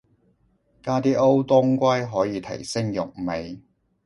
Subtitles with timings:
[0.81, 3.59] 加啲歐當歸可以提升肉味